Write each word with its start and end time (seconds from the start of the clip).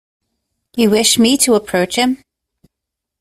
You 0.75 0.89
wish 0.89 1.19
me 1.19 1.37
to 1.37 1.53
approach 1.53 1.95
him? 1.97 2.23